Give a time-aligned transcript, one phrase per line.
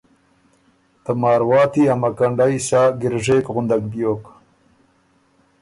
[1.03, 4.23] ته مارواتی ا مکنډئ سا ګِرژېک غندک بیوک،